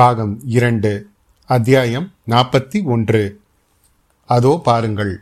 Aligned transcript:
பாகம் 0.00 0.40
இரண்டு 0.56 0.90
அத்தியாயம் 1.44 2.12
நாற்பத்தி 2.28 2.78
ஒன்று. 2.82 3.40
அதோ 4.24 4.60
பாருங்கள். 4.64 5.20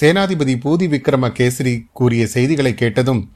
சேனாதிபதி 0.00 0.54
பூதி 0.64 0.86
விக்ரம 0.94 1.28
கேசரி 1.38 1.84
கூறிய 1.92 2.26
செய்திகளை 2.26 2.74
கேட்டதும் 2.74 3.30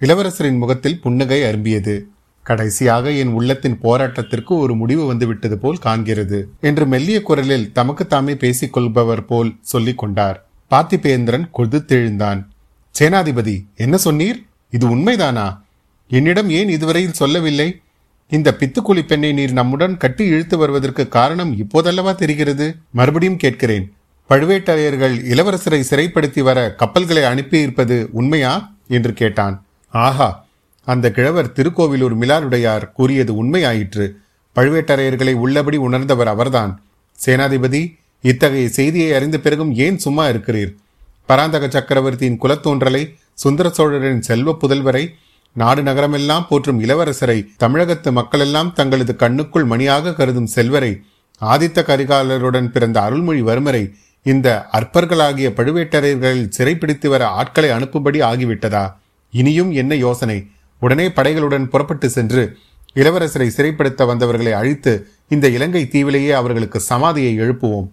இளவரசரின் 0.00 0.58
முகத்தில் 0.58 1.00
புன்னகை 1.00 1.42
அரும்பியது. 1.42 1.94
கடைசியாக 2.42 3.10
என் 3.10 3.32
உள்ளத்தின் 3.32 3.78
போராட்டத்திற்கு 3.82 4.52
ஒரு 4.64 4.74
முடிவு 4.74 5.06
வந்துவிட்டது 5.06 5.58
போல் 5.58 5.78
காண்கிறது 5.84 6.44
என்று 6.60 6.86
மெல்லிய 6.86 7.22
குரலில் 7.22 7.72
தமக்கு 7.72 8.06
தாமே 8.06 8.36
பேசிக் 8.36 8.72
கொள்பவர் 8.72 9.24
போல் 9.24 9.54
சொல்லிக் 9.60 9.98
கொண்டார். 9.98 10.46
பார்த்திபேந்திரன் 10.70 11.48
கொதித்தெழுந்தான் 11.58 12.42
சேனாதிபதி 12.98 13.56
என்ன 13.74 13.98
சொன்னீர்? 14.04 14.40
இது 14.70 14.96
உண்மைதானா? 14.96 15.60
என்னிடம் 16.08 16.50
ஏன் 16.50 16.68
இதுவரையில் 16.68 17.20
சொல்லவில்லை? 17.22 17.80
இந்த 18.32 18.56
பித்துக்குழி 18.58 19.06
பெண்ணை 19.06 19.32
நீர் 19.32 19.52
நம்முடன் 19.52 19.96
கட்டி 19.96 20.24
இழுத்து 20.24 20.58
வருவதற்கு 20.58 21.08
காரணம் 21.08 21.56
இப்போதல்லவா 21.56 22.14
தெரிகிறது? 22.14 22.76
மறுபடியும் 22.90 23.36
கேட்கிறேன். 23.36 23.92
பழுவேட்டரையர்கள் 24.28 25.16
இளவரசரை 25.24 25.84
சிறைப்படுத்தி 25.90 26.40
வர 26.40 26.74
கப்பல்களை 26.74 27.22
அனுப்பியிருப்பது 27.22 28.06
உண்மையா? 28.10 28.72
என்று 28.88 29.12
கேட்டான். 29.12 29.64
ஆஹா! 29.90 30.46
அந்த 30.84 31.10
கிழவர் 31.10 31.52
திருக்கோவிலூர் 31.52 32.18
மிலாருடையார் 32.18 32.92
கூறியது 32.92 33.44
உண்மையாயிற்று. 33.44 34.10
பழுவேட்டரையர்களை 34.56 35.32
உள்ளபடி 35.32 35.76
உணர்ந்தவர் 35.76 36.28
அவர்தான். 36.28 36.82
சேனாதிபதி 37.26 37.96
இத்தகைய 38.22 38.68
செய்தியை 38.68 39.12
அறிந்த 39.12 39.38
பிறகும் 39.38 39.74
ஏன் 39.74 39.98
சும்மா 39.98 40.26
இருக்கிறீர்? 40.26 40.74
பராந்தக 41.26 41.68
சக்கரவர்த்தியின் 41.68 42.38
குலத்தோன்றலை 42.42 43.14
சுந்தர 43.34 43.68
சோழரின் 43.68 44.22
செல்வ 44.22 44.56
புதல்வரை 44.60 45.08
நாடு 45.52 45.82
நகரமெல்லாம் 45.82 46.46
போற்றும் 46.48 46.82
இளவரசரை 46.82 47.46
தமிழகத்து 47.56 48.12
மக்களெல்லாம் 48.12 48.72
தங்களது 48.72 49.16
கண்ணுக்குள் 49.18 49.64
மணியாக 49.64 50.14
கருதும் 50.14 50.46
செல்வரை 50.46 51.02
ஆதித்த 51.40 51.82
கரிகாலருடன் 51.82 52.66
பிறந்த 52.66 53.00
அருள்மொழிவர்மரை 53.00 53.92
இந்த 54.22 54.66
அற்பர்களாகிய 54.72 55.50
பழுவேட்டரையர்களில் 55.50 56.48
சிறைப்பிடித்து 56.48 57.08
வர 57.08 57.28
ஆட்களை 57.28 57.70
அனுப்பும்படி 57.70 58.20
ஆகிவிட்டதா? 58.20 58.92
இனியும் 59.30 59.70
என்ன 59.70 59.94
யோசனை? 59.94 60.46
உடனே 60.80 61.08
படைகளுடன் 61.08 61.64
புறப்பட்டு 61.64 62.10
சென்று 62.10 62.58
இளவரசரை 62.94 63.48
சிறைப்படுத்த 63.56 64.06
வந்தவர்களை 64.06 64.52
அழித்து 64.52 65.08
இந்த 65.28 65.48
இலங்கை 65.48 65.88
தீவிலேயே 65.92 66.30
அவர்களுக்கு 66.30 66.82
சமாதியை 66.88 67.38
எழுப்புவோம். 67.38 67.88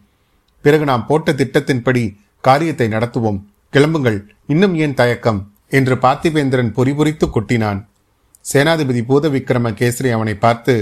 பிறகு 0.61 0.85
நாம் 0.85 1.05
போட்ட 1.05 1.31
திட்டத்தின்படி 1.31 2.15
காரியத்தை 2.41 2.87
நடத்துவோம். 2.87 3.41
கிளம்புங்கள். 3.73 4.23
இன்னும் 4.47 4.75
ஏன் 4.75 4.93
தயக்கம்? 4.93 5.51
என்று 5.71 5.95
பார்த்திபேந்திரன் 5.95 6.71
பொறிபுரித்து 6.77 7.25
கொட்டினான். 7.29 7.79
சேனாதிபதி 8.53 9.01
பூத 9.01 9.29
விக்ரம 9.29 9.71
கேசரி 9.79 10.09
அவனை 10.09 10.35
பார்த்து 10.35 10.75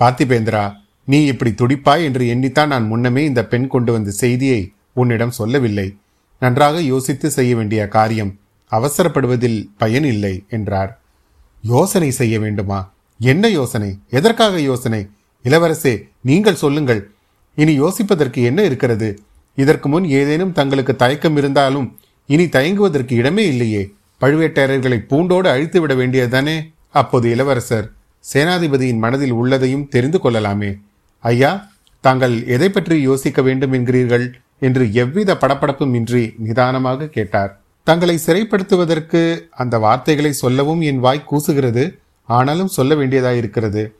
பார்த்திபேந்திரா 0.00 0.64
நீ 1.04 1.18
இப்படி 1.24 1.50
துடிப்பாய் 1.50 2.04
என்று 2.04 2.24
எண்ணித்தான் 2.24 2.66
நான் 2.66 2.86
முன்னமே 2.86 3.24
இந்த 3.24 3.44
பெண் 3.44 3.66
கொண்டு 3.66 3.92
வந்த 3.92 4.10
செய்தியை 4.10 4.72
உன்னிடம் 4.92 5.30
சொல்லவில்லை. 5.30 5.96
நன்றாக 6.38 6.80
யோசித்து 6.80 7.30
செய்ய 7.30 7.52
வேண்டிய 7.56 7.88
காரியம் 7.88 8.32
அவசரப்படுவதில் 8.72 9.68
பயன் 9.76 10.04
இல்லை 10.04 10.44
என்றார். 10.48 10.90
யோசனை 11.64 12.10
செய்ய 12.10 12.34
வேண்டுமா? 12.40 12.80
என்ன 13.20 13.48
யோசனை? 13.48 13.98
எதற்காக 14.10 14.60
யோசனை? 14.60 15.00
இளவரசே 15.44 15.94
நீங்கள் 16.20 16.54
சொல்லுங்கள். 16.54 17.10
இனி 17.54 17.80
யோசிப்பதற்கு 17.80 18.42
என்ன 18.42 18.62
இருக்கிறது? 18.62 19.08
இதற்கு 19.54 19.88
முன் 19.88 20.04
ஏதேனும் 20.04 20.52
தங்களுக்கு 20.52 20.96
தயக்கம் 20.96 21.36
இருந்தாலும் 21.36 21.98
இனி 22.26 22.44
தயங்குவதற்கு 22.44 23.12
இடமே 23.12 23.46
இல்லையே. 23.46 23.82
பழுவேட்டரையர்களை 24.20 24.98
பூண்டோடு 25.06 25.48
அழித்து 25.48 25.80
விட 25.80 25.94
வேண்டியதுதானே? 25.94 26.56
அப்போது 26.90 27.30
இளவரசர் 27.30 27.92
சேனாதிபதியின் 28.32 28.98
மனதில் 28.98 29.32
உள்ளதையும் 29.32 29.88
தெரிந்து 29.88 30.20
கொள்ளலாமே. 30.20 30.76
ஐயா 31.20 31.66
தாங்கள் 32.00 32.46
எதை 32.46 32.68
பற்றி 32.70 33.00
யோசிக்க 33.00 33.42
வேண்டும் 33.42 33.72
என்கிறீர்கள்? 33.72 34.26
என்று 34.60 34.92
எவ்வித 34.92 35.34
படப்படப்பும் 35.34 35.94
இன்றி 35.94 36.34
நிதானமாக 36.38 37.06
கேட்டார். 37.06 37.60
தங்களை 37.84 38.18
சிறைப்படுத்துவதற்கு 38.26 39.48
அந்த 39.50 39.78
வார்த்தைகளை 39.78 40.32
சொல்லவும் 40.32 40.80
என் 40.80 40.98
வாய் 40.98 41.28
கூசுகிறது. 41.30 41.98
ஆனாலும் 42.24 42.68
சொல்ல 42.68 42.94
வேண்டியதாயிருக்கிறது. 42.94 43.92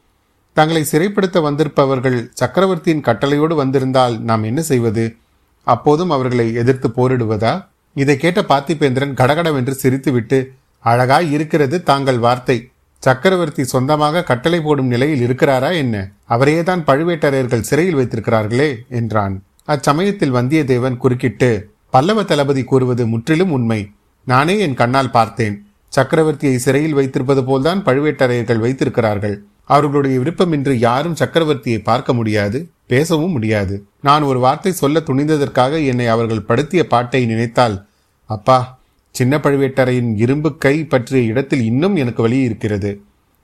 தங்களை 0.53 0.87
சிறைப்படுத்த 0.91 1.43
வந்திருப்பவர்கள் 1.43 2.31
சக்கரவர்த்தியின் 2.33 3.03
கட்டளையோடு 3.03 3.55
வந்திருந்தால் 3.55 4.21
நாம் 4.21 4.43
என்ன 4.43 4.63
செய்வது? 4.63 5.17
அப்போதும் 5.65 6.11
அவர்களை 6.11 6.55
எதிர்த்து 6.55 6.89
போரிடுவதா? 6.89 7.67
இதை 8.03 8.17
கேட்ட 8.17 8.41
பார்த்திபேந்திரன் 8.51 9.15
கடகடவென்று 9.21 9.75
சிரித்துவிட்டு 9.83 10.39
அழகாய் 10.85 11.29
இருக்கிறது 11.37 11.77
தாங்கள் 11.83 12.21
வார்த்தை. 12.27 12.57
சக்கரவர்த்தி 13.03 13.65
சொந்தமாக 13.65 14.23
கட்டளை 14.31 14.59
போடும் 14.61 14.93
நிலையில் 14.93 15.25
இருக்கிறாரா 15.27 15.71
என்ன? 15.83 15.97
அவரையே 16.35 16.63
தான் 16.63 16.83
பழுவேட்டரையர்கள் 16.89 17.69
சிறையில் 17.69 17.99
வைத்திருக்கிறார்களே 17.99 18.71
என்றான். 18.99 19.35
அச்சமயத்தில் 19.75 20.37
வந்தியத்தேவன் 20.39 20.97
குறுக்கிட்டு 20.97 21.51
பல்லவ 21.91 22.23
தளபதி 22.23 22.63
கூறுவது 22.65 23.05
முற்றிலும் 23.13 23.53
உண்மை. 23.57 23.81
நானே 24.27 24.55
என் 24.67 24.79
கண்ணால் 24.81 25.15
பார்த்தேன். 25.19 25.57
சக்கரவர்த்தியை 25.93 26.57
சிறையில் 26.65 26.97
வைத்திருப்பது 26.99 27.43
போல்தான் 27.45 27.85
பழுவேட்டரையர்கள் 27.87 28.65
வைத்திருக்கிறார்கள். 28.65 29.37
அவர்களுடைய 29.75 30.17
விருப்பமின்றி 30.21 30.75
யாரும் 30.89 31.17
சக்கரவர்த்தியை 31.21 31.81
பார்க்க 31.89 32.13
முடியாது 32.19 32.59
பேசவும் 32.93 33.35
முடியாது. 33.37 33.75
நான் 34.01 34.25
ஒரு 34.31 34.39
வார்த்தை 34.45 34.73
சொல்ல 34.83 34.99
துணிந்ததற்காக 35.09 35.73
என்னை 35.91 36.07
அவர்கள் 36.15 36.47
படுத்திய 36.51 36.83
பாட்டை 36.93 37.23
நினைத்தால் 37.33 37.77
அப்பா 38.35 38.59
சின்ன 39.15 39.35
பழுவேட்டரையின் 39.45 40.11
இரும்பு 40.17 40.51
கை 40.65 40.75
பற்றிய 40.85 41.31
இடத்தில் 41.31 41.63
இன்னும் 41.71 41.97
எனக்கு 42.03 42.21
வழி 42.23 42.39
இருக்கிறது 42.49 42.91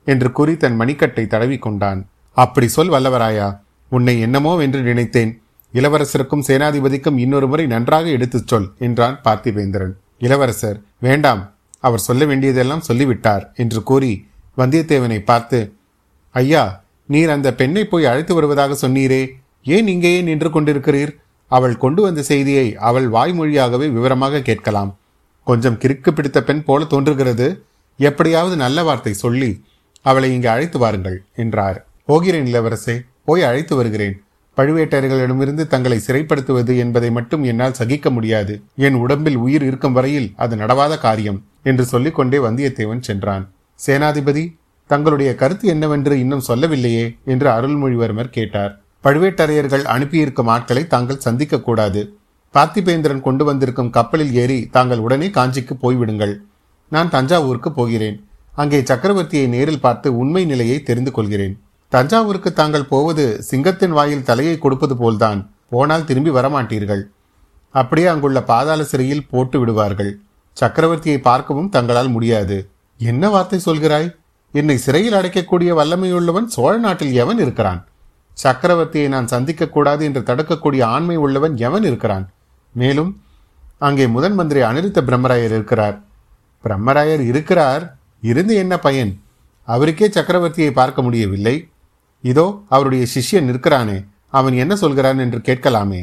என்று 0.07 0.29
கூறி 0.37 0.53
தன் 0.57 0.77
மணிக்கட்டை 0.79 1.23
தடவி 1.27 1.57
கொண்டான் 1.57 2.01
அப்படி 2.37 2.67
சொல் 2.75 2.91
வல்லவராயா 2.91 3.47
உன்னை 3.91 4.13
என்னமோ 4.25 4.51
என்று 4.65 4.79
நினைத்தேன். 4.81 5.31
இளவரசருக்கும் 5.73 6.45
சேனாதிபதிக்கும் 6.47 7.17
இன்னொரு 7.23 7.47
முறை 7.47 7.65
நன்றாக 7.73 8.05
எடுத்துச் 8.17 8.49
சொல் 8.51 8.67
என்றான் 8.79 9.17
பார்த்திபேந்திரன் 9.23 9.93
இளவரசர் 10.19 10.77
வேண்டாம். 10.99 11.41
அவர் 11.79 12.05
சொல்ல 12.07 12.25
வேண்டியதெல்லாம் 12.25 12.85
சொல்லிவிட்டார் 12.89 13.43
என்று 13.55 13.81
கூறி 13.89 14.13
வந்தியத்தேவனை 14.57 15.19
பார்த்து 15.31 15.59
ஐயா 16.35 16.63
நீர் 17.09 17.33
அந்த 17.35 17.49
பெண்ணை 17.53 17.83
போய் 17.85 18.09
அழைத்து 18.11 18.33
வருவதாக 18.33 18.87
சொன்னீரே. 18.87 19.23
ஏன் 19.75 19.87
இங்கேயே 19.87 20.21
நின்று 20.21 20.49
கொண்டிருக்கிறீர்? 20.49 21.11
அவள் 21.51 21.75
கொண்டு 21.77 22.01
வந்த 22.01 22.21
செய்தியை 22.21 22.67
அவள் 22.89 23.07
வாய்மொழியாகவே 23.09 23.87
விவரமாக 23.95 24.41
கேட்கலாம். 24.49 24.91
கொஞ்சம் 25.47 25.79
கிறுக்கு 25.81 26.11
பிடித்த 26.11 26.39
பெண் 26.43 26.63
போல 26.67 26.85
தோன்றுகிறது. 26.93 27.47
எப்படியாவது 27.99 28.55
நல்ல 28.55 28.83
வார்த்தை 28.83 29.13
சொல்லி 29.13 29.51
அவளை 30.01 30.29
இங்கே 30.33 30.49
அழைத்து 30.53 30.77
வாருங்கள் 30.79 31.17
என்றார். 31.43 31.77
போகிறேன் 32.05 32.47
இளவரசே 32.51 32.95
போய் 33.27 33.45
அழைத்து 33.49 33.73
வருகிறேன். 33.75 34.15
பழுவேட்டையர்களிடமிருந்து 34.57 35.63
தங்களை 35.67 35.97
சிறைப்படுத்துவது 35.99 36.73
என்பதை 36.77 37.09
மட்டும் 37.11 37.43
என்னால் 37.43 37.77
சகிக்க 37.79 38.09
முடியாது. 38.09 38.53
என் 38.75 38.97
உடம்பில் 39.03 39.37
உயிர் 39.45 39.65
இருக்கும் 39.69 39.95
வரையில் 39.97 40.29
அது 40.35 40.55
நடவாத 40.55 40.93
காரியம் 40.97 41.39
என்று 41.63 41.85
சொல்லிக்கொண்டே 41.85 42.37
வந்தியத்தேவன் 42.37 43.05
சென்றான். 43.07 43.45
சேனாதிபதி 43.79 44.43
தங்களுடைய 44.89 45.35
கருத்து 45.35 45.67
என்னவென்று 45.67 46.15
இன்னும் 46.23 46.47
சொல்லவில்லையே 46.49 47.05
என்று 47.25 47.49
அருள்மொழிவர்மர் 47.49 48.35
கேட்டார். 48.37 48.73
பழுவேட்டரையர்கள் 49.05 49.83
அனுப்பியிருக்கும் 49.93 50.49
ஆட்களை 50.53 50.83
தாங்கள் 50.93 51.23
சந்திக்கக்கூடாது 51.25 52.01
பார்த்திபேந்திரன் 52.55 53.25
கொண்டு 53.27 53.43
வந்திருக்கும் 53.45 53.89
கப்பலில் 53.95 54.33
ஏறி 54.41 54.59
தாங்கள் 54.75 55.03
உடனே 55.05 55.27
காஞ்சிக்கு 55.37 55.73
போய்விடுங்கள். 55.81 56.33
நான் 56.91 57.09
தஞ்சாவூருக்கு 57.09 57.71
போகிறேன். 57.71 58.17
அங்கே 58.61 58.79
சக்கரவர்த்தியை 58.89 59.47
நேரில் 59.47 59.81
பார்த்து 59.85 60.07
உண்மை 60.17 60.43
நிலையை 60.45 60.77
தெரிந்து 60.83 61.11
கொள்கிறேன். 61.11 61.55
தஞ்சாவூருக்கு 61.89 62.53
தாங்கள் 62.53 62.89
போவது 62.93 63.25
சிங்கத்தின் 63.49 63.95
வாயில் 63.97 64.27
தலையை 64.29 64.57
கொடுப்பது 64.57 64.95
போல்தான். 64.97 65.39
போனால் 65.69 66.07
திரும்பி 66.09 66.31
வரமாட்டீர்கள். 66.37 67.03
அப்படியே 67.75 68.07
அங்குள்ள 68.07 68.41
பாதாள 68.43 68.83
சிறையில் 68.83 69.27
போட்டு 69.31 69.59
விடுவார்கள். 69.59 70.11
சக்கரவர்த்தியை 70.57 71.19
பார்க்கவும் 71.29 71.69
தங்களால் 71.69 72.11
முடியாது. 72.15 72.57
என்ன 72.99 73.29
வார்த்தை 73.29 73.59
சொல்கிறாய்? 73.65 74.07
என்னை 74.53 74.77
சிறையில் 74.77 75.17
அடைக்கக்கூடிய 75.19 75.71
வல்லமையுள்ளவன் 75.79 76.47
சோழ 76.55 76.73
நாட்டில் 76.77 77.13
எவன் 77.23 77.39
இருக்கிறான்? 77.39 77.81
சக்கரவர்த்தியை 78.43 79.07
நான் 79.07 79.25
சந்திக்கக்கூடாது 79.25 80.01
என்று 80.01 80.21
தடுக்கக்கூடிய 80.21 80.83
ஆண்மை 80.83 81.15
உள்ளவன் 81.15 81.57
எவன் 81.57 81.83
இருக்கிறான்? 81.83 82.29
மேலும் 82.73 83.21
அங்கே 83.77 84.07
முதன் 84.07 84.33
மந்திரி 84.33 84.61
அனிருத்த 84.61 84.99
பிரம்மராயர் 85.07 85.53
இருக்கிறார். 85.57 86.01
பிரம்மராயர் 86.63 87.19
இருக்கிறார். 87.19 87.97
இருந்து 88.21 88.55
என்ன 88.55 88.79
பயன்? 88.79 89.21
அவருக்கே 89.65 90.07
சக்கரவர்த்தியை 90.07 90.71
பார்க்க 90.71 91.01
முடியவில்லை. 91.01 91.69
இதோ 92.21 92.63
அவருடைய 92.69 93.05
சிஷ்யன் 93.13 93.49
நிற்கிறானே. 93.49 94.05
அவன் 94.29 94.53
என்ன 94.53 94.75
சொல்கிறான் 94.75 95.19
என்று 95.19 95.39
கேட்கலாமே. 95.39 96.01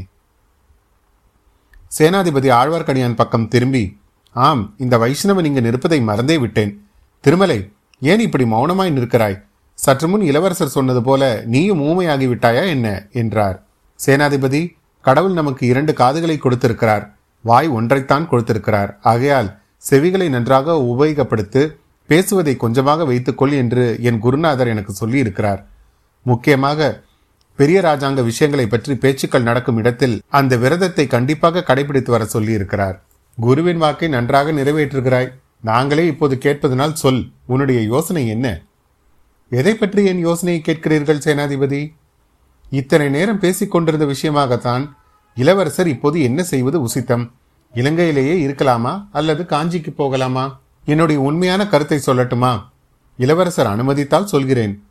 சேனாதிபதி 1.99 2.49
ஆழ்வார்க்கடியான் 2.59 3.15
பக்கம் 3.15 3.49
திரும்பி 3.49 4.01
ஆம் 4.33 4.75
இந்த 4.79 4.99
வைஷ்ணவன் 4.99 5.45
இங்கு 5.45 5.61
நிற்பதை 5.61 6.01
மறந்தே 6.01 6.39
விட்டேன். 6.39 6.89
திருமலை 7.21 7.71
ஏன் 8.01 8.21
இப்படி 8.21 8.45
மௌனமாய் 8.45 8.91
நிற்கிறாய்? 8.91 9.37
சற்றுமுன் 9.75 10.21
இளவரசர் 10.21 10.69
சொன்னது 10.69 11.03
போல 11.03 11.43
நீயும் 11.47 11.83
ஊமையாகி 11.83 12.27
விட்டாயா 12.33 12.67
என்ன? 12.67 13.07
என்றார். 13.13 13.63
சேனாதிபதி 14.07 14.63
கடவுள் 15.01 15.33
நமக்கு 15.33 15.67
இரண்டு 15.67 15.93
காதுகளை 15.93 16.39
கொடுத்திருக்கிறார். 16.39 17.05
வாய் 17.43 17.69
ஒன்றைத்தான் 17.69 18.29
கொடுத்திருக்கிறார். 18.29 18.99
ஆகையால் 19.03 19.49
செவிகளை 19.91 20.29
நன்றாக 20.29 20.73
உபயோகப்படுத்து 20.73 21.63
பேசுவதை 22.07 22.57
கொஞ்சமாக 22.57 23.05
வைத்துக்கொள் 23.05 23.53
என்று 23.53 23.99
என் 24.01 24.19
குருநாதர் 24.19 24.67
எனக்கு 24.67 24.93
சொல்லி 24.93 25.19
இருக்கிறார் 25.19 25.67
முக்கியமாக 26.23 27.03
பெரிய 27.57 27.81
ராஜாங்க 27.81 28.21
விஷயங்களை 28.23 28.67
பற்றி 28.67 28.95
பேச்சுக்கள் 28.97 29.43
நடக்கும் 29.43 29.77
இடத்தில் 29.77 30.23
அந்த 30.29 30.57
விரதத்தை 30.57 31.07
கண்டிப்பாக 31.07 31.65
கடைபிடித்து 31.69 32.11
வர 32.11 32.25
சொல்லியிருக்கிறார். 32.25 32.97
குருவின் 33.39 33.77
வாக்கை 33.77 34.09
நன்றாக 34.09 34.53
நிறைவேற்றுகிறாய். 34.53 35.29
நாங்களே 35.61 36.07
இப்போது 36.07 36.39
கேட்பதனால் 36.43 36.93
சொல். 36.93 37.23
உன்னுடைய 37.47 37.81
யோசனை 37.83 38.29
என்ன? 38.29 38.47
எதை 39.53 39.75
பற்றி 39.75 40.05
என் 40.05 40.19
யோசனையை 40.19 40.63
கேட்கிறீர்கள் 40.67 41.23
சேனாதிபதி? 41.25 41.95
இத்தனை 42.71 43.09
நேரம் 43.09 43.39
பேசிக் 43.39 43.71
கொண்டிருந்த 43.71 44.05
விஷயமாகத்தான் 44.05 44.85
இளவரசர் 45.35 45.87
இப்போது 45.87 46.23
என்ன 46.23 46.43
செய்வது 46.43 46.87
உசித்தம்? 46.87 47.31
இலங்கையிலேயே 47.75 48.35
இருக்கலாமா? 48.47 49.07
அல்லது 49.13 49.43
காஞ்சிக்கு 49.43 49.91
போகலாமா? 49.91 50.61
என்னுடைய 50.85 51.21
உண்மையான 51.21 51.67
கருத்தை 51.67 52.01
சொல்லட்டுமா? 52.07 52.63
இளவரசர் 53.17 53.67
அனுமதித்தால் 53.67 54.27
சொல்கிறேன். 54.27 54.83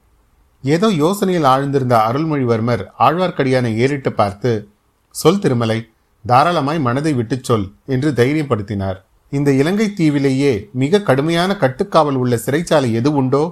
ஏதோ 0.62 0.88
யோசனையில் 0.88 1.48
ஆழ்ந்திருந்த 1.54 1.96
அருள்மொழிவர்மர் 2.10 2.84
ஆழ்வார்க்கடியானை 3.00 3.76
ஏறிட்டு 3.76 4.14
பார்த்து 4.14 4.70
சொல் 5.10 5.40
திருமலை 5.40 5.90
தாராளமாய் 6.28 6.80
மனதை 6.80 7.14
விட்டுச் 7.14 7.44
சொல் 7.44 7.74
என்று 7.86 8.12
தைரியப்படுத்தினார். 8.12 8.96
இந்த 9.30 9.52
இலங்கை 9.52 9.94
தீவிலேயே 9.98 10.54
மிக 10.72 11.02
கடுமையான 11.02 11.58
கட்டுக்காவல் 11.60 12.16
உள்ள 12.16 12.36
சிறைச்சாலை 12.46 12.92
எது 12.92 13.14
உண்டோ 13.14 13.44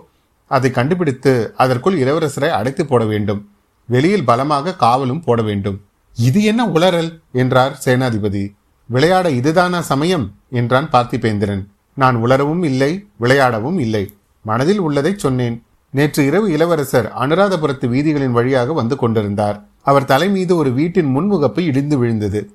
அதை 0.50 0.72
கண்டுபிடித்து 0.72 1.54
அதற்குள் 1.58 2.00
இளவரசரை 2.00 2.50
அடைத்து 2.50 2.86
போட 2.86 3.06
வேண்டும். 3.06 3.42
வெளியில் 3.88 4.26
பலமாக 4.26 4.76
காவலும் 4.80 5.24
போட 5.24 5.42
வேண்டும். 5.42 5.78
இது 6.16 6.44
என்ன 6.44 6.68
உளறல்? 6.68 7.12
என்றார் 7.32 7.82
சேனாதிபதி. 7.86 8.44
விளையாட 8.86 9.30
இதுதானா 9.30 9.82
சமயம்? 9.82 10.26
என்றான் 10.50 10.90
பார்த்திபேந்திரன். 10.92 11.64
நான் 11.96 12.18
உளரவும் 12.26 12.64
இல்லை 12.64 12.92
விளையாடவும் 13.20 13.80
இல்லை. 13.80 14.04
மனதில் 14.42 14.80
உள்ளதை 14.80 15.14
சொன்னேன். 15.18 15.64
நேற்று 15.92 16.26
இரவு 16.26 16.52
இளவரசர் 16.52 17.12
அனுராதபுரத்து 17.20 17.88
வீதிகளின் 17.88 18.32
வழியாக 18.32 18.74
வந்து 18.74 18.96
கொண்டிருந்தார். 18.96 19.58
அவர் 19.82 20.06
தலை 20.06 20.30
மீது 20.30 20.56
ஒரு 20.56 20.72
வீட்டின் 20.72 21.18
முன்முகப்பு 21.18 21.60
இடிந்து 21.60 21.98
விழுந்தது. 21.98 22.52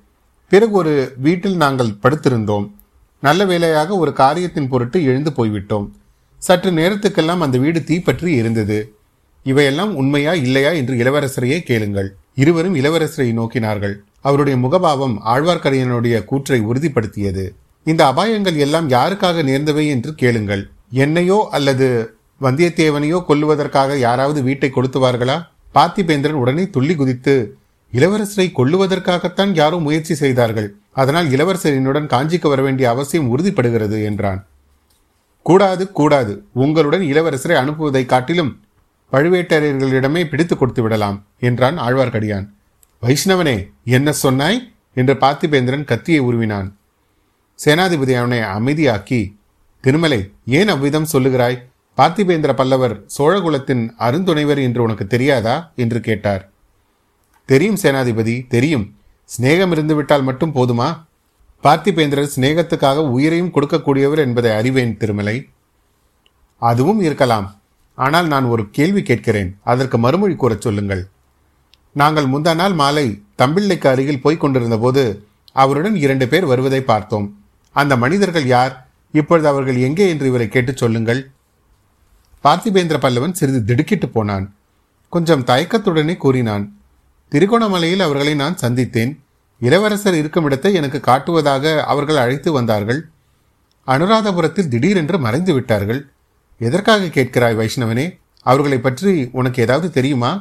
பிறகு 0.49 0.71
ஒரு 0.71 1.13
வீட்டில் 1.17 1.55
நாங்கள் 1.55 1.95
படுத்திருந்தோம். 2.03 2.71
நல்ல 3.21 3.45
வேலையாக 3.45 3.97
ஒரு 3.97 4.13
காரியத்தின் 4.13 4.69
பொருட்டு 4.69 5.03
எழுந்து 5.03 5.31
போய்விட்டோம். 5.31 5.87
சற்று 6.47 6.71
நேரத்துக்கெல்லாம் 6.71 7.43
அந்த 7.45 7.57
வீடு 7.63 7.79
தீப்பற்றி 7.83 8.31
இருந்தது. 8.41 8.77
இவையெல்லாம் 9.45 9.91
உண்மையா 10.01 10.33
இல்லையா 10.45 10.71
என்று 10.79 10.93
இளவரசரையே 11.01 11.57
கேளுங்கள். 11.69 12.09
இருவரும் 12.41 12.75
இளவரசரை 12.81 13.29
நோக்கினார்கள். 13.39 13.95
அவருடைய 14.27 14.55
முகபாவம் 14.63 15.15
ஆழ்வார்க்கரையனுடைய 15.33 16.15
கூற்றை 16.29 16.59
உறுதிப்படுத்தியது. 16.69 17.45
இந்த 17.83 18.01
அபாயங்கள் 18.11 18.57
எல்லாம் 18.65 18.87
யாருக்காக 18.89 19.43
நேர்ந்தவை 19.49 19.85
என்று 19.95 20.11
கேளுங்கள். 20.21 20.63
என்னையோ 21.03 21.37
அல்லது 21.57 21.87
வந்தியத்தேவனையோ 22.41 23.19
கொல்லுவதற்காக 23.27 23.97
யாராவது 23.97 24.39
வீட்டை 24.47 24.69
கொடுத்துவார்களா? 24.71 25.37
பார்த்திபேந்திரன் 25.75 26.41
உடனே 26.43 26.63
துள்ளி 26.75 26.95
குதித்து 26.95 27.35
இளவரசரை 27.93 28.47
கொல்லுவதற்காகத்தான் 28.57 29.51
யாரோ 29.61 29.77
முயற்சி 29.87 30.15
செய்தார்கள். 30.23 30.67
அதனால் 31.01 31.27
இளவரசர் 31.35 31.77
என்னுடன் 31.79 32.11
காஞ்சிக்கு 32.13 32.47
வர 32.53 32.61
வேண்டிய 32.61 32.85
அவசியம் 32.93 33.29
உறுதிப்படுகிறது 33.33 33.97
என்றான். 34.09 34.41
கூடாது 35.47 35.91
கூடாது. 35.91 36.33
உங்களுடன் 36.53 37.01
இளவரசரை 37.01 37.55
அனுப்புவதை 37.61 38.05
காட்டிலும் 38.05 38.51
பழுவேட்டரையர்களிடமே 39.11 40.23
பிடித்து 40.23 40.57
கொடுத்து 40.57 40.81
விடலாம் 40.81 41.17
என்றான் 41.39 41.77
ஆழ்வார்க்கடியான். 41.79 42.47
வைஷ்ணவனே 43.01 43.57
என்ன 43.85 44.11
சொன்னாய்? 44.11 44.59
என்று 44.93 45.13
பார்த்திபேந்திரன் 45.13 45.83
கத்தியை 45.83 46.21
உருவினான். 46.21 46.69
சேனாதிபதி 47.65 48.13
அவனை 48.15 48.39
அமைதியாக்கி 48.57 49.19
திருமலை 49.81 50.31
ஏன் 50.45 50.67
அவ்விதம் 50.67 51.11
சொல்லுகிறாய்? 51.13 51.61
பார்த்திபேந்திர 51.97 52.53
பல்லவர் 52.53 52.95
சோழகுலத்தின் 53.17 53.83
அருந்துணைவர் 53.99 54.61
என்று 54.61 54.81
உனக்கு 54.81 55.07
தெரியாதா? 55.07 55.71
என்று 55.75 55.99
கேட்டார். 55.99 56.49
தெரியும் 57.45 57.81
சேனாதிபதி 57.83 58.35
தெரியும். 58.47 58.85
சிநேகம் 59.29 59.71
இருந்துவிட்டால் 59.71 60.23
மட்டும் 60.23 60.55
போதுமா? 60.55 60.89
பார்த்திபேந்திரர் 61.65 62.31
சிநேகத்துக்காக 62.35 62.97
உயிரையும் 62.97 63.51
கொடுக்கக்கூடியவர் 63.53 64.17
என்பதை 64.17 64.51
அறிவேன் 64.51 64.97
திருமலை. 64.97 65.49
அதுவும் 66.57 67.01
இருக்கலாம். 67.01 67.55
ஆனால் 67.95 68.27
நான் 68.27 68.43
ஒரு 68.43 68.69
கேள்வி 68.69 69.01
கேட்கிறேன். 69.03 69.57
அதற்கு 69.63 69.97
மறுமொழி 69.97 70.33
கூறச் 70.33 70.61
சொல்லுங்கள். 70.61 71.07
நாங்கள் 71.91 72.25
முந்தா 72.25 72.55
நாள் 72.55 72.73
மாலை 72.73 73.23
தம்பிள்ளைக்கு 73.37 73.87
அருகில் 73.87 74.21
போய்க் 74.21 74.39
கொண்டிருந்த 74.39 74.77
போது 74.77 75.27
அவருடன் 75.51 75.95
இரண்டு 75.95 76.27
பேர் 76.27 76.45
வருவதை 76.45 76.81
பார்த்தோம். 76.81 77.43
அந்த 77.71 77.97
மனிதர்கள் 77.97 78.45
யார்? 78.45 78.87
இப்பொழுது 79.11 79.47
அவர்கள் 79.47 79.75
எங்கே 79.75 80.09
என்று 80.09 80.27
இவரை 80.27 80.47
கேட்டுச் 80.47 80.77
சொல்லுங்கள். 80.77 81.31
பார்த்திபேந்திர 82.43 82.97
பல்லவன் 82.99 83.31
சிறிது 83.31 83.65
திடுக்கிட்டு 83.65 84.09
போனான். 84.09 84.55
கொஞ்சம் 85.09 85.45
தயக்கத்துடனே 85.45 86.17
கூறினான். 86.17 86.77
திருகோணமலையில் 87.31 88.05
அவர்களை 88.07 88.35
நான் 88.35 88.57
சந்தித்தேன். 88.61 89.23
இளவரசர் 89.67 90.17
இருக்கும் 90.21 90.47
இடத்தை 90.47 90.71
எனக்கு 90.79 90.99
காட்டுவதாக 91.09 91.75
அவர்கள் 91.91 92.21
அழைத்து 92.23 92.49
வந்தார்கள். 92.51 93.01
அனுராதபுரத்தில் 93.87 94.71
திடீரென்று 94.73 95.17
மறைந்து 95.19 95.53
விட்டார்கள். 95.53 96.01
எதற்காக 96.61 97.11
கேட்கிறாய் 97.17 97.57
வைஷ்ணவனே? 97.59 98.05
அவர்களை 98.45 98.79
பற்றி 98.79 99.13
உனக்கு 99.31 99.59
ஏதாவது 99.61 99.87
தெரியுமா? 99.91 100.31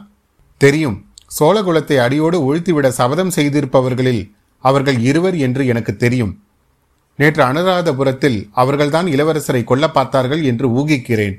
தெரியும். 0.61 0.97
சோழகுலத்தை 1.39 1.97
அடியோடு 1.97 2.39
ஒழித்துவிட 2.49 2.89
சபதம் 3.01 3.35
செய்திருப்பவர்களில் 3.37 4.23
அவர்கள் 4.65 4.99
இருவர் 5.01 5.37
என்று 5.47 5.63
எனக்கு 5.67 5.93
தெரியும். 5.97 6.33
நேற்று 7.19 7.43
அனுராதபுரத்தில் 7.45 8.39
அவர்கள்தான் 8.53 9.09
இளவரசரை 9.15 9.63
கொல்ல 9.65 9.85
பார்த்தார்கள் 9.91 10.43
என்று 10.51 10.67
ஊகிக்கிறேன். 10.79 11.37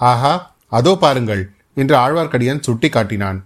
ஆஹா 0.00 0.34
அதோ 0.72 0.92
பாருங்கள் 1.00 1.42
என்று 1.76 1.94
ஆழ்வார்க்கடியான் 1.96 2.64
சுட்டி 2.66 2.88
காட்டினான் 2.88 3.38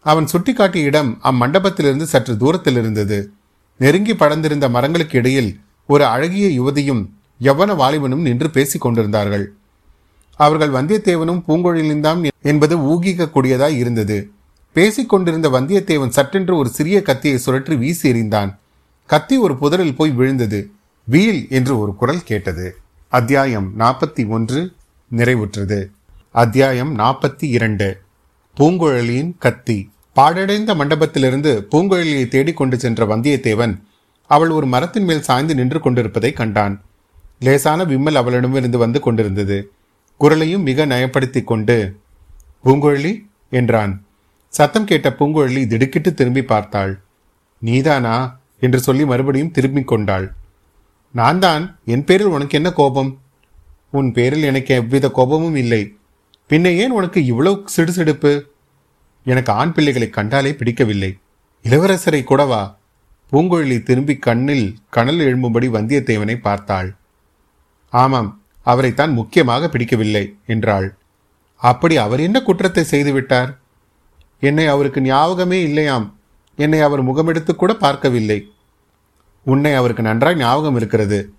அவன் 0.00 0.26
சுட்டிக்காட்டிய 0.32 0.82
இடம் 0.82 1.18
அம்மண்டபத்திலிருந்து 1.22 2.02
சற்று 2.02 2.36
தூரத்தில் 2.36 2.76
இருந்தது 2.76 3.32
நெருங்கி 3.78 4.14
படர்ந்திருந்த 4.14 4.70
மரங்களுக்கு 4.70 5.18
இடையில் 5.18 5.60
ஒரு 5.86 6.06
அழகிய 6.06 6.62
யுவதியும் 6.62 7.08
யவன 7.42 7.76
வாலிபனும் 7.76 8.20
நின்று 8.20 8.50
பேசிக் 8.50 8.80
கொண்டிருந்தார்கள். 8.80 9.52
அவர்கள் 10.36 10.70
வந்தியத்தேவனும் 10.70 11.42
பூங்கொழிலின்தான் 11.48 12.28
என்பது 12.42 12.78
ஊகிக்கக்கூடியதாய் 12.78 13.76
இருந்தது. 13.76 14.30
பேசிக் 14.72 15.08
கொண்டிருந்த 15.08 15.48
வந்தியத்தேவன் 15.48 16.08
சட்டென்று 16.08 16.56
ஒரு 16.56 16.68
சிறிய 16.68 17.02
கத்தியை 17.02 17.40
சுழற்றி 17.46 17.78
வீசி 17.78 18.12
எறிந்தான். 18.12 18.56
கத்தி 19.06 19.36
ஒரு 19.36 19.56
புதரில் 19.56 19.96
போய் 19.96 20.10
விழுந்தது. 20.10 20.70
வீல் 21.04 21.46
என்று 21.50 21.78
ஒரு 21.78 21.94
குரல் 21.94 22.22
கேட்டது. 22.24 22.76
அத்தியாயம் 23.08 23.72
நாற்பத்தி 23.78 24.28
ஒன்று 24.28 24.72
நிறைவுற்றது. 25.16 25.86
அத்தியாயம் 26.30 26.98
நாற்பத்தி 26.98 27.44
இரண்டு. 27.44 28.00
பூங்குழலியின் 28.56 29.32
கத்தி. 29.38 29.90
பாடடைந்த 30.12 30.74
மண்டபத்திலிருந்து 30.74 31.52
பூங்குழலியை 31.70 32.28
தேடிக்கொண்டு 32.28 32.78
சென்ற 32.78 33.06
வந்தியத்தேவன் 33.06 33.74
அவள் 34.26 34.48
ஒரு 34.48 34.66
மரத்தின் 34.66 35.04
மேல் 35.04 35.22
சாய்ந்து 35.22 35.54
நின்று 35.54 35.80
கொண்டிருப்பதை 35.80 36.32
கண்டான். 36.32 36.82
லேசான 37.38 37.84
விம்மல் 37.84 38.14
அவளிடமிருந்து 38.14 38.78
வந்து 38.78 39.00
கொண்டிருந்தது. 39.00 39.72
குரலையும் 40.16 40.62
மிக 40.62 40.86
நயப்படுத்திக் 40.86 41.44
கொண்டு 41.44 41.96
பூங்குழலி 42.64 43.12
என்றான். 43.50 44.02
சத்தம் 44.48 44.84
கேட்ட 44.84 45.08
பூங்குழலி 45.18 45.66
திடுக்கிட்டு 45.66 46.14
திரும்பி 46.14 46.42
பார்த்தாள். 46.42 47.00
நீதானா? 47.62 48.38
என்று 48.60 48.80
சொல்லி 48.80 49.04
மறுபடியும் 49.04 49.50
திரும்பிக் 49.50 49.86
கொண்டாள். 49.86 50.32
நான் 51.12 51.38
தான் 51.38 51.78
என் 51.84 52.04
பேரில் 52.04 52.26
உனக்கு 52.26 52.56
என்ன 52.56 52.72
கோபம்? 52.72 53.18
உன் 53.90 54.12
பேரில் 54.12 54.42
எனக்கு 54.42 54.74
எவ்வித 54.74 55.08
கோபமும் 55.08 55.56
இல்லை. 55.56 55.96
பின்ன 56.50 56.76
ஏன் 56.76 56.90
உனக்கு 56.90 57.24
இவ்வளவு 57.24 57.64
சிடுசிடுப்பு 57.76 58.42
எனக்கு 59.24 59.52
ஆண் 59.52 59.72
பிள்ளைகளை 59.72 60.10
கண்டாலே 60.10 60.52
பிடிக்கவில்லை. 60.52 61.18
இளவரசரை 61.62 62.24
கூடவா? 62.24 62.78
பூங்குழலி 63.32 63.82
திரும்பி 63.82 64.16
கண்ணில் 64.16 64.76
கனல் 64.90 65.18
எழும்பும்படி 65.18 65.66
வந்தியத்தேவனை 65.76 66.36
பார்த்தாள். 66.40 66.96
ஆமாம் 67.88 68.42
அவரைத்தான் 68.62 69.12
முக்கியமாக 69.12 69.68
பிடிக்கவில்லை 69.68 70.34
என்றாள். 70.46 70.96
அப்படி 71.56 71.96
அவர் 71.96 72.20
என்ன 72.20 72.42
குற்றத்தை 72.42 72.84
செய்துவிட்டார் 72.90 73.56
என்னை 74.40 74.66
அவருக்கு 74.66 75.00
ஞாபகமே 75.00 75.60
இல்லையாம். 75.62 76.14
என்னை 76.56 76.80
அவர் 76.80 77.02
முகமெடுத்து 77.04 77.54
கூட 77.56 77.74
பார்க்கவில்லை. 77.74 78.52
உன்னை 79.46 79.74
அவருக்கு 79.74 80.02
நன்றாய் 80.02 80.36
ஞாபகம் 80.36 80.76
இருக்கிறது. 80.76 81.32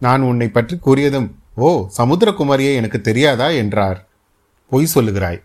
நான் 0.00 0.22
உன்னை 0.22 0.48
பற்றி 0.48 0.76
கூறியதும் 0.76 1.28
ஓ 1.54 1.88
சமுத்திரகுமாரியே 1.98 2.74
எனக்கு 2.74 3.00
தெரியாதா? 3.00 3.48
என்றார். 3.48 4.06
பொய் 4.72 4.92
சொல்லுகிறாய். 4.94 5.42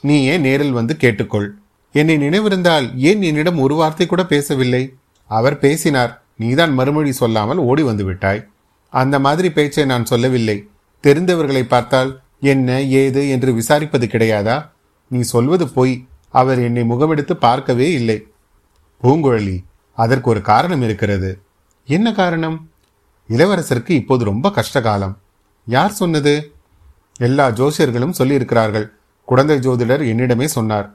நீ 0.00 0.24
ஏன் 0.24 0.40
நேரில் 0.40 0.72
வந்து 0.72 0.96
கேட்டுக்கொள். 1.00 1.48
என்னை 1.92 2.16
நினைவிருந்தால் 2.16 2.86
ஏன் 2.96 3.22
என்னிடம் 3.22 3.58
ஒரு 3.58 3.74
வார்த்தை 3.74 4.06
கூட 4.06 4.26
பேசவில்லை? 4.26 4.94
அவர் 5.26 5.58
பேசினார் 5.58 6.22
நீதான் 6.36 6.72
மறுமொழி 6.72 7.12
சொல்லாமல் 7.12 7.56
ஓடி 7.56 7.82
வந்து 7.82 8.04
விட்டாய். 8.04 8.48
அந்த 8.90 9.18
மாதிரி 9.18 9.52
பேச்சை 9.52 9.84
நான் 9.84 10.04
சொல்லவில்லை. 10.04 10.68
தெரிந்தவர்களை 11.02 11.62
பார்த்தால் 11.62 12.20
என்ன 12.40 12.82
ஏது 12.82 13.28
என்று 13.28 13.52
விசாரிப்பது 13.52 14.06
கிடையாதா? 14.06 14.70
நீ 15.08 15.20
சொல்வது 15.20 15.68
பொய். 15.68 16.06
அவர் 16.30 16.62
என்னை 16.62 16.82
முகமெடுத்து 16.82 17.32
பார்க்கவே 17.32 17.92
இல்லை. 17.92 18.26
பூங்குழலி 19.02 19.56
அதற்கு 19.92 20.30
ஒரு 20.30 20.40
காரணம் 20.40 20.82
இருக்கிறது. 20.82 21.42
என்ன 21.86 22.12
காரணம்? 22.12 22.70
இளவரசருக்கு 23.28 23.90
இப்போது 23.90 24.24
ரொம்ப 24.24 24.48
கஷ்டகாலம். 24.48 25.14
யார் 25.66 25.92
சொன்னது? 25.92 26.53
எல்லா 27.18 27.50
ஜோசியர்களும் 27.50 28.16
சொல்லியிருக்கிறார்கள். 28.18 28.90
குழந்தை 29.24 29.58
ஜோதிடர் 29.58 30.02
என்னிடமே 30.02 30.44
சொன்னார். 30.44 30.94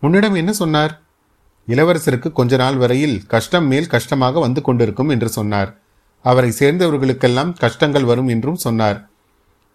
உன்னிடம் 0.00 0.34
என்ன 0.34 0.52
சொன்னார்? 0.52 1.00
இளவரசருக்கு 1.68 2.32
கொஞ்ச 2.32 2.56
நாள் 2.56 2.76
வரையில் 2.76 3.26
கஷ்டம் 3.26 3.66
மேல் 3.66 3.86
கஷ்டமாக 3.86 4.40
வந்து 4.40 4.62
கொண்டிருக்கும் 4.62 5.08
என்று 5.08 5.28
சொன்னார். 5.28 5.76
அவரை 6.22 6.52
சேர்ந்தவர்களுக்கெல்லாம் 6.58 7.52
கஷ்டங்கள் 7.58 8.04
வரும் 8.04 8.28
என்றும் 8.28 8.54
சொன்னார். 8.54 9.08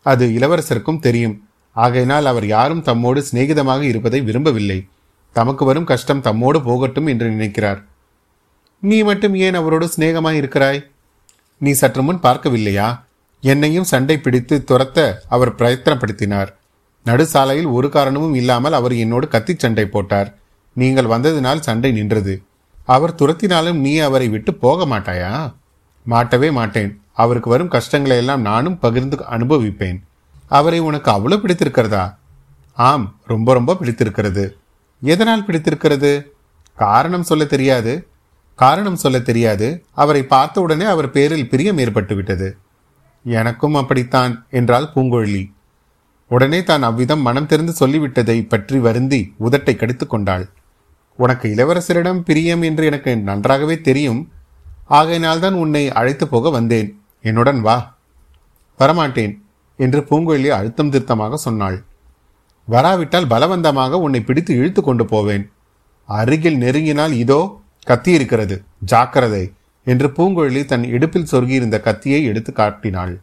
அது 0.02 0.28
இளவரசருக்கும் 0.28 1.00
தெரியும். 1.00 1.48
ஆகையினால் 1.72 2.26
அவர் 2.26 2.46
யாரும் 2.46 2.84
தம்மோடு 2.84 3.24
சிநேகிதமாக 3.32 3.82
இருப்பதை 3.82 4.22
விரும்பவில்லை. 4.22 4.88
தமக்கு 5.34 5.66
வரும் 5.66 5.84
கஷ்டம் 5.84 6.22
தம்மோடு 6.22 6.64
போகட்டும் 6.64 7.08
என்று 7.08 7.30
நினைக்கிறார். 7.30 7.84
நீ 8.80 9.04
மட்டும் 9.04 9.36
ஏன் 9.36 9.54
அவரோடு 9.54 9.90
சிநேகமாய் 9.96 10.36
இருக்கிறாய் 10.36 10.92
நீ 11.58 11.72
சற்று 11.72 12.04
முன் 12.04 12.20
பார்க்கவில்லையா? 12.20 13.04
என்னையும் 13.42 13.84
சண்டை 13.84 14.18
பிடித்து 14.18 14.64
துரத்த 14.68 15.14
அவர் 15.28 15.56
பிரயத்தனப்படுத்தினார். 15.56 16.48
நடுசாலையில் 17.06 17.72
ஒரு 17.72 17.90
காரணமும் 17.90 18.34
இல்லாமல் 18.34 18.74
அவர் 18.74 18.94
என்னோடு 18.94 19.28
கத்திச் 19.28 19.60
சண்டை 19.60 19.86
போட்டார். 19.86 20.36
நீங்கள் 20.74 21.06
வந்ததினால் 21.06 21.60
சண்டை 21.60 21.92
நின்றது. 21.92 22.44
அவர் 22.86 23.16
துரத்தினாலும் 23.16 23.74
நீ 23.74 23.98
அவரை 23.98 24.30
விட்டு 24.30 24.54
போக 24.54 24.98
மாட்டாயா? 24.98 25.54
மாட்டவே 26.10 26.52
மாட்டேன். 26.52 27.02
அவருக்கு 27.14 27.50
வரும் 27.50 27.68
கஷ்டங்களை 27.68 28.18
எல்லாம் 28.18 28.42
நானும் 28.42 28.80
பகிர்ந்து 28.80 29.18
அனுபவிப்பேன். 29.30 30.04
அவரை 30.48 30.80
உனக்கு 30.80 31.12
அவ்வளோ 31.12 31.34
பிடித்திருக்கிறதா? 31.34 32.16
ஆம் 32.74 33.20
ரொம்ப 33.26 33.54
ரொம்ப 33.54 33.76
பிடித்திருக்கிறது. 33.76 34.58
எதனால் 35.02 35.46
பிடித்திருக்கிறது? 35.46 36.34
காரணம் 36.76 37.24
சொல்ல 37.24 37.46
தெரியாது. 37.46 38.08
காரணம் 38.56 38.96
சொல்ல 38.96 39.20
தெரியாது. 39.20 39.84
அவரை 39.92 40.24
பார்த்த 40.24 40.62
உடனே 40.62 40.86
அவர் 40.86 41.12
பேரில் 41.12 41.50
பிரியம் 41.50 41.78
ஏற்பட்டு 41.78 42.16
விட்டது 42.16 42.58
எனக்கும் 43.26 43.76
அப்படித்தான் 43.76 44.46
என்றாள் 44.52 44.92
பூங்கொழி. 44.96 45.54
உடனே 46.28 46.64
தான் 46.64 46.82
அவ்விதம் 46.82 47.22
மனம் 47.22 47.46
திறந்து 47.46 47.74
சொல்லிவிட்டதை 47.80 48.48
பற்றி 48.48 48.78
வருந்தி 48.80 49.34
உதட்டை 49.40 49.76
கடித்து 49.76 50.08
கொண்டாள். 50.08 50.46
உனக்கு 51.16 51.56
இளவரசரிடம் 51.56 52.20
பிரியம் 52.20 52.62
என்று 52.62 52.86
எனக்கு 52.86 53.18
நன்றாகவே 53.18 53.82
தெரியும். 53.82 54.32
ஆகையினால்தான் 54.90 55.54
உன்னை 55.54 55.92
அழைத்து 55.92 56.28
போக 56.28 56.50
வந்தேன். 56.50 56.90
என்னுடன் 57.22 57.62
வா. 57.62 57.98
வரமாட்டேன் 58.80 59.34
என்று 59.78 60.00
பூங்கொழி 60.10 60.50
அழுத்தம் 60.50 60.90
திருத்தமாக 60.90 61.36
சொன்னாள். 61.36 61.78
வராவிட்டால் 62.66 63.28
பலவந்தமாக 63.28 64.00
உன்னை 64.00 64.22
பிடித்து 64.22 64.56
இழுத்து 64.56 64.82
கொண்டு 64.84 65.06
போவேன். 65.06 65.50
அருகில் 66.06 66.58
நெருங்கினால் 66.58 67.12
இதோ 67.12 67.62
கத்தியிருக்கிறது 67.88 68.66
ஜாக்கிரதை. 68.80 69.54
என்று 69.86 70.08
பூங்குழலி 70.08 70.66
தன் 70.66 70.84
இடுப்பில் 70.84 71.32
சொருகியிருந்த 71.32 71.78
கத்தியை 71.80 72.24
எடுத்து 72.24 72.54
காட்டினாள். 72.54 73.14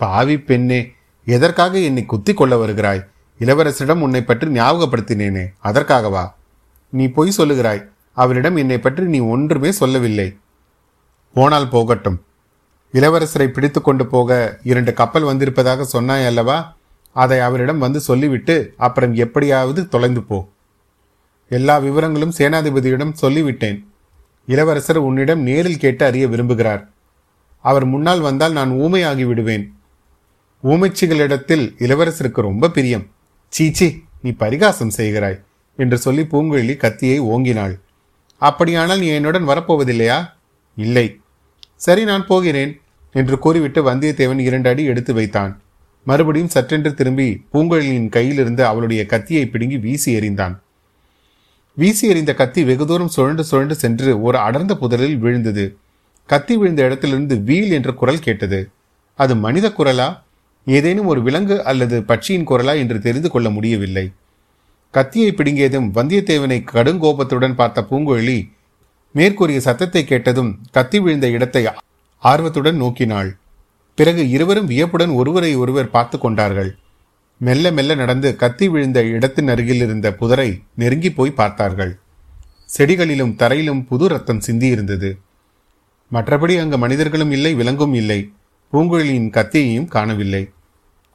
பாவி 0.00 0.36
பெண்ணே 0.40 0.80
எதற்காக 1.26 1.78
என்னை 1.78 2.04
குத்தி 2.06 2.34
கொள்ள 2.34 2.54
வருகிறாய்? 2.56 3.02
இளவரசரிடம் 3.40 4.00
உன்னை 4.00 4.22
பற்றி 4.22 4.46
ஞாபகப்படுத்தினேனே 4.48 5.44
அதற்காகவா? 5.64 6.24
நீ 6.92 7.06
பொய் 7.08 7.36
சொல்லுகிறாய் 7.36 7.82
அவரிடம் 8.12 8.56
என்னை 8.56 8.78
பற்றி 8.78 9.04
நீ 9.04 9.18
ஒன்றுமே 9.18 9.70
சொல்லவில்லை. 9.72 10.28
போனால் 11.32 11.68
போகட்டும். 11.68 12.18
இளவரசரை 12.92 13.46
பிடித்து 13.48 13.80
கொண்டு 13.82 14.06
போக 14.06 14.58
இரண்டு 14.62 14.92
கப்பல் 14.92 15.22
வந்திருப்பதாக 15.22 15.84
சொன்னாய் 15.84 16.26
அல்லவா? 16.26 16.76
அதை 17.16 17.38
அவரிடம் 17.40 17.78
வந்து 17.78 18.00
சொல்லிவிட்டு 18.00 18.74
அப்புறம் 18.76 19.14
எப்படியாவது 19.14 19.88
தொலைந்து 19.88 20.22
போ. 20.22 20.38
எல்லா 21.50 21.80
விவரங்களும் 21.80 22.36
சேனாதிபதியிடம் 22.38 23.18
சொல்லிவிட்டேன். 23.22 23.78
இளவரசர் 24.48 25.00
உன்னிடம் 25.08 25.42
நேரில் 25.48 25.82
கேட்டு 25.82 26.04
அறிய 26.04 26.26
விரும்புகிறார். 26.26 26.82
அவர் 27.64 27.84
முன்னால் 27.84 28.20
வந்தால் 28.20 28.52
நான் 28.52 28.72
ஊமையாகி 28.72 29.24
விடுவேன். 29.26 29.64
ஊமைச்சிகளிடத்தில் 30.64 31.64
இளவரசருக்கு 31.78 32.40
ரொம்ப 32.40 32.70
பிரியம். 32.70 33.04
சீச்சி 33.48 33.88
நீ 34.22 34.30
பரிகாசம் 34.30 34.94
செய்கிறாய் 34.96 35.38
என்று 35.76 35.98
சொல்லி 35.98 36.22
பூங்குழலி 36.22 36.76
கத்தியை 36.76 37.20
ஓங்கினாள். 37.20 37.74
அப்படியானால் 38.42 38.98
நீ 38.98 39.06
என்னுடன் 39.06 39.48
வரப்போவதில்லையா? 39.48 40.18
இல்லை. 40.76 41.06
சரி 41.76 42.04
நான் 42.04 42.26
போகிறேன் 42.26 42.72
என்று 43.12 43.38
கூறிவிட்டு 43.38 43.80
வந்தியத்தேவன் 43.90 44.38
இரண்டு 44.38 44.68
அடி 44.68 44.84
எடுத்து 44.84 45.14
வைத்தான். 45.14 45.52
மறுபடியும் 46.04 46.54
சற்றென்று 46.54 46.94
திரும்பி 46.94 47.28
பூங்குழலியின் 47.52 48.08
கையிலிருந்து 48.08 48.60
அவளுடைய 48.60 49.06
கத்தியை 49.06 49.46
பிடுங்கி 49.46 49.78
வீசி 49.78 50.16
எறிந்தான். 50.16 50.54
வீசி 51.80 52.04
எறிந்த 52.08 52.32
கத்தி 52.34 52.60
வெகு 52.64 52.84
தூரம் 52.86 53.10
சுழண்டு 53.16 53.42
சுழண்டு 53.50 53.74
சென்று 53.82 54.12
ஒரு 54.22 54.38
அடர்ந்த 54.38 54.72
புதரில் 54.76 55.18
விழுந்தது. 55.18 55.64
கத்தி 56.28 56.54
விழுந்த 56.56 56.80
இடத்திலிருந்து 56.82 57.34
வீல் 57.48 57.70
என்ற 57.70 57.90
குரல் 58.00 58.24
கேட்டது. 58.24 58.58
அது 59.18 59.34
மனித 59.36 59.66
குரலா? 59.68 60.08
ஏதேனும் 60.66 61.06
ஒரு 61.06 61.20
விலங்கு 61.22 61.56
அல்லது 61.64 61.98
பட்சியின் 62.08 62.48
குரலா 62.50 62.72
என்று 62.76 62.98
தெரிந்து 63.00 63.30
கொள்ள 63.30 63.50
முடியவில்லை. 63.50 64.04
கத்தியை 64.94 65.30
பிடுங்கியதும் 65.32 65.88
வந்தியத்தேவனை 65.94 66.58
கடுங்கோபத்துடன் 66.74 67.54
பார்த்த 67.54 67.86
பூங்குழலி 67.90 68.38
மேற்கூறிய 69.14 69.60
சத்தத்தை 69.60 70.04
கேட்டதும் 70.04 70.50
கத்தி 70.70 71.00
விழுந்த 71.00 71.28
இடத்தை 71.28 71.62
ஆர்வத்துடன் 72.22 72.80
நோக்கினாள். 72.82 73.30
பிறகு 73.98 74.24
இருவரும் 74.28 74.70
வியப்புடன் 74.72 75.14
ஒருவரை 75.20 75.52
ஒருவர் 75.54 75.94
பார்த்து 75.96 76.18
கொண்டார்கள். 76.18 76.72
மெல்ல 77.38 77.70
மெல்ல 77.70 77.94
நடந்து 77.94 78.36
கத்தி 78.36 78.68
விழுந்த 78.68 79.02
இடத்தின் 79.02 79.48
அருகில் 79.48 79.80
இருந்த 79.80 80.16
புதரை 80.20 80.60
நெருங்கி 80.74 81.12
போய் 81.12 81.30
பார்த்தார்கள். 81.30 81.98
செடிகளிலும் 82.78 83.36
தரையிலும் 83.36 83.86
புது 83.86 84.08
ரத்தம் 84.08 84.40
சிந்தியிருந்தது. 84.46 85.18
மற்றபடி 86.12 86.60
அங்கு 86.60 86.78
மனிதர்களும் 86.78 87.30
இல்லை 87.30 87.54
விலங்கும் 87.54 87.94
இல்லை. 87.94 88.32
பூங்குழலியின் 88.72 89.30
கத்தியையும் 89.30 89.86
காணவில்லை. 89.86 90.50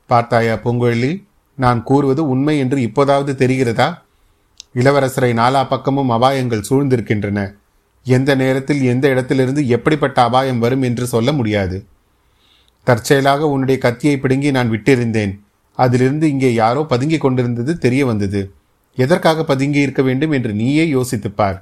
பார்த்தாயா 0.07 0.53
பூங்குழலி 0.53 1.23
நான் 1.55 1.83
கூறுவது 1.83 2.27
உண்மை 2.27 2.59
என்று 2.59 2.81
இப்போதாவது 2.81 3.47
தெரிகிறதா? 3.47 4.01
இளவரசரை 4.73 5.33
நாலா 5.33 5.67
பக்கமும் 5.67 6.09
அபாயங்கள் 6.09 6.63
சூழ்ந்திருக்கின்றன. 6.69 7.53
எந்த 8.03 8.35
நேரத்தில் 8.35 8.81
எந்த 8.81 9.07
இடத்திலிருந்து 9.07 9.67
எப்படிப்பட்ட 9.67 10.21
அபாயம் 10.21 10.59
வரும் 10.59 10.81
என்று 10.81 11.07
சொல்ல 11.07 11.31
முடியாது. 11.31 11.85
தற்செயலாக 12.83 13.49
உன்னுடைய 13.49 13.79
கத்தியை 13.79 14.17
பிடுங்கி 14.17 14.51
நான் 14.51 14.71
விட்டிருந்தேன். 14.71 15.42
அதிலிருந்து 15.75 16.29
இங்கே 16.29 16.53
யாரோ 16.53 16.85
பதுங்கிக் 16.89 17.21
கொண்டிருந்தது 17.21 17.77
தெரிய 17.77 18.05
வந்தது. 18.05 18.41
எதற்காக 18.97 19.43
பதுங்கி 19.43 19.79
இருக்க 19.79 20.01
வேண்டும் 20.01 20.31
என்று 20.31 20.53
நீயே 20.53 20.85
யோசித்துப்பார். 20.93 21.57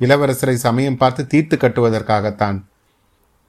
இளவரசரை 0.00 0.54
சமயம் 0.54 0.96
பார்த்து 0.96 1.26
தீர்த்து 1.26 1.56
கட்டுவதற்காகத்தான். 1.56 2.58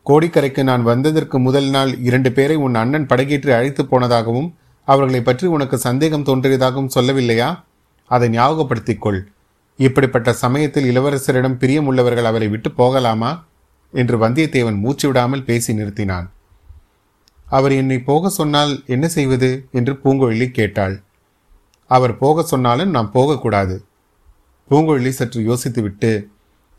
கோடிக்கரைக்கு 0.05 0.63
நான் 0.63 0.83
வந்ததற்கு 0.83 1.39
முதல் 1.39 1.69
நாள் 1.69 1.91
இரண்டு 1.99 2.31
பேரை 2.31 2.55
உன் 2.55 2.75
அண்ணன் 2.75 3.05
படகேற்றி 3.05 3.51
அழைத்து 3.51 3.83
போனதாகவும் 3.83 4.49
அவர்களை 4.87 5.21
பற்றி 5.21 5.47
உனக்கு 5.47 5.77
சந்தேகம் 5.77 6.23
தோன்றியதாகவும் 6.23 6.93
சொல்லவில்லையா? 6.95 7.63
அதை 8.11 8.29
ஞாபகப்படுத்திக் 8.29 8.99
கொள் 8.99 9.21
இப்படிப்பட்ட 9.79 10.33
சமயத்தில் 10.33 10.89
இளவரசரிடம் 10.91 11.59
பிரியமுள்ளவர்கள் 11.59 12.29
அவரை 12.31 12.47
விட்டு 12.47 12.71
போகலாமா? 12.71 13.45
என்று 13.93 14.17
வந்தியத்தேவன் 14.17 14.77
மூச்சு 14.77 15.07
விடாமல் 15.07 15.43
பேசி 15.43 15.73
நிறுத்தினான். 15.73 16.27
அவர் 17.53 17.71
என்னை 17.71 17.99
போக 17.99 18.29
சொன்னால் 18.29 18.83
என்ன 18.85 19.07
செய்வது? 19.07 19.67
என்று 19.71 19.93
பூங்கொழி 20.03 20.51
கேட்டாள். 20.51 21.03
அவர் 21.87 22.17
போக 22.17 22.43
சொன்னாலும் 22.43 22.89
நாம் 22.89 23.11
போகக்கூடாது. 23.11 23.85
பூங்கொழி 24.71 25.09
சற்று 25.09 25.39
யோசித்துவிட்டு 25.41 26.11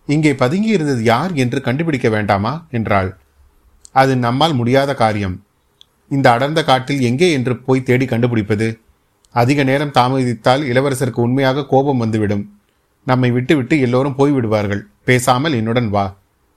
இங்கே 0.06 0.34
பதுங்கி 0.34 0.68
இருந்தது 0.68 1.02
யார் 1.02 1.32
என்று 1.32 1.60
கண்டுபிடிக்க 1.60 2.08
வேண்டாமா? 2.08 2.66
என்றாள். 2.70 3.10
அது 3.90 4.16
நம்மால் 4.16 4.54
முடியாத 4.54 4.94
காரியம். 4.94 5.36
இந்த 6.08 6.26
அடர்ந்த 6.30 6.64
காட்டில் 6.64 7.00
எங்கே 7.00 7.32
என்று 7.32 7.56
போய் 7.56 7.82
தேடி 7.82 8.06
கண்டுபிடிப்பது? 8.06 8.80
அதிக 9.30 9.62
நேரம் 9.64 9.94
தாமதித்தால் 9.94 10.62
இளவரசருக்கு 10.62 11.20
உண்மையாக 11.20 11.66
கோபம் 11.66 11.96
வந்துவிடும். 11.96 12.44
நம்மை 13.06 13.30
விட்டுவிட்டு 13.30 13.80
எல்லோரும் 13.80 14.18
போய்விடுவார்கள். 14.18 14.82
பேசாமல் 15.04 15.52
என்னுடன் 15.52 15.90
வா. 15.90 16.16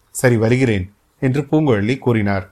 சரி 0.09 0.37
வருகிறேன் 0.37 0.85
என்று 1.19 1.41
பூங்குழலி 1.51 1.97
கூறினார். 1.97 2.45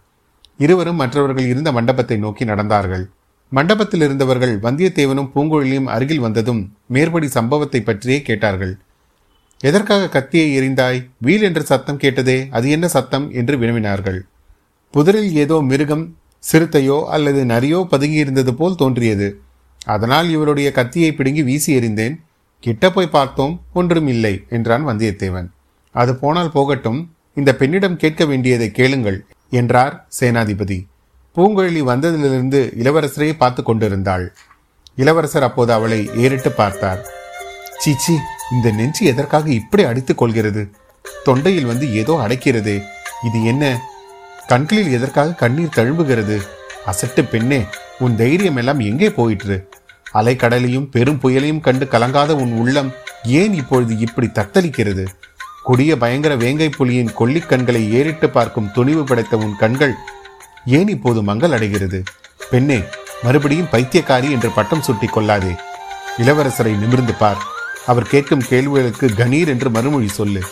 இருவரும் 0.59 0.95
மற்றவர்கள் 0.95 1.47
இருந்த 1.47 1.71
மண்டபத்தை 1.71 2.17
நோக்கி 2.17 2.45
நடந்தார்கள். 2.45 3.05
மண்டபத்தில் 3.51 4.01
இருந்தவர்கள் 4.01 4.53
வந்தியத்தேவனும் 4.57 5.31
பூங்குழலியும் 5.33 5.85
அருகில் 5.85 6.19
வந்ததும் 6.19 6.61
மேற்படி 6.87 7.27
சம்பவத்தை 7.27 7.81
பற்றியே 7.81 8.21
கேட்டார்கள். 8.21 8.73
எதற்காக 9.61 10.09
கத்தியை 10.09 10.47
எறிந்தாய்? 10.59 10.99
வீல் 11.17 11.41
என்ற 11.41 11.61
சத்தம் 11.61 11.97
கேட்டதே 11.97 12.37
அது 12.49 12.69
என்ன 12.69 12.87
சத்தம்? 12.87 13.31
என்று 13.31 13.55
வினவினார்கள். 13.57 14.19
புதரில் 14.91 15.31
ஏதோ 15.33 15.61
மிருகம் 15.61 16.05
சிறுத்தையோ 16.43 16.97
அல்லது 17.05 17.41
நரியோ 17.45 17.79
பதுங்கியிருந்தது 17.91 18.49
போல் 18.49 18.75
தோன்றியது. 18.75 19.27
அதனால் 19.85 20.27
இவருடைய 20.29 20.71
கத்தியை 20.71 21.11
பிடுங்கி 21.13 21.43
வீசி 21.43 21.79
எறிந்தேன். 21.79 22.15
கிட்ட 22.59 22.91
போய் 22.91 23.15
பார்த்தோம் 23.17 23.61
ஒன்றும் 23.73 24.07
இல்லை 24.07 24.33
என்றான் 24.49 24.85
வந்தியத்தேவன். 24.87 25.47
அது 25.95 26.15
போனால் 26.15 26.51
போகட்டும். 26.51 26.99
இந்த 27.33 27.51
பெண்ணிடம் 27.55 27.97
கேட்க 27.97 28.25
வேண்டியதை 28.25 28.71
கேளுங்கள் 28.71 29.17
என்றார் 29.49 30.07
சேனாதிபதி. 30.19 30.85
பூங்குழலி 31.37 31.81
வந்ததிலிருந்து 31.81 32.59
இளவரசரை 32.83 33.33
பார்த்து 33.37 33.63
கொண்டிருந்தாள். 33.63 34.35
இளவரசர் 34.95 35.43
அப்போது 35.43 35.73
அவளை 35.73 36.09
ஏறிட்டு 36.15 36.51
பார்த்தார். 36.51 37.01
சீச்சி 37.77 38.15
இந்த 38.51 38.71
நெஞ்சு 38.71 39.05
எதற்காக 39.05 39.49
இப்படி 39.49 39.83
அடித்துக் 39.83 40.17
கொள்கிறது? 40.17 40.71
தொண்டையில் 41.25 41.65
வந்து 41.65 41.93
ஏதோ 41.93 42.13
அடைக்கிறது. 42.27 42.81
இது 43.23 43.43
என்ன? 43.43 43.81
கண்களில் 44.47 44.91
எதற்காக 44.91 45.31
கண்ணீர் 45.31 45.75
தழும்புகிறது? 45.75 46.37
அசட்டு 46.85 47.29
பெண்ணே 47.29 47.65
உன் 47.99 48.15
தைரியம் 48.15 48.55
எல்லாம் 48.55 48.79
எங்கே 48.79 49.09
போயிற்று? 49.09 49.69
அலைக்கடலையும் 50.13 50.89
பெரும் 50.89 51.19
புயலையும் 51.23 51.59
கண்டு 51.59 51.85
கலங்காத 51.85 52.35
உன் 52.35 52.51
உள்ளம் 52.51 52.93
ஏன் 53.23 53.53
இப்பொழுது 53.53 53.97
இப்படி 53.97 54.27
தத்தளிக்கிறது? 54.33 55.05
கொடிய 55.65 55.97
பயங்கர 55.97 56.35
வேங்கை 56.35 56.69
புலியின் 56.69 57.13
கொல்லிக் 57.19 57.45
கண்களை 57.45 57.93
ஏறிட்டு 57.93 58.29
பார்க்கும் 58.29 58.71
துணிவு 58.71 59.03
படைத்த 59.03 59.37
உன் 59.37 59.55
கண்கள் 59.55 59.93
ஏன் 60.65 60.87
இப்போது 60.87 61.23
மங்கள் 61.23 61.51
அடைகிறது? 61.51 62.03
பெண்ணே 62.49 62.83
மறுபடியும் 63.23 63.67
பைத்தியக்காரி 63.71 64.31
என்று 64.31 64.49
பட்டம் 64.51 64.81
சுட்டிக் 64.81 65.13
கொள்ளாதே. 65.13 65.55
இளவரசரை 66.17 66.77
நிமிர்ந்து 66.77 67.13
பார். 67.13 67.37
அவர் 67.85 68.07
கேட்கும் 68.07 68.45
கேள்விகளுக்கு 68.47 69.07
கணீர் 69.07 69.47
என்று 69.47 69.69
மறுமொழி 69.69 70.07
சொல்லு. 70.07 70.43